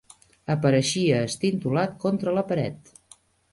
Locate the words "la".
2.41-2.47